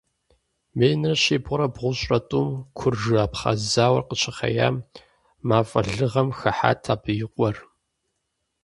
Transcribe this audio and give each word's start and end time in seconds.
Минрэ 0.77 1.15
щибгъурэ 1.23 1.67
бгъущӀрэ 1.73 2.19
тӀум, 2.29 2.49
куржы-абхъаз 2.77 3.59
зауэр 3.73 4.03
къыщыхъеям, 4.07 4.75
мафӀэ 5.47 5.81
лыгъэм 5.95 6.29
хыхьат 6.37 6.83
абы 6.93 7.11
и 7.25 7.27
къуэр. 7.33 7.55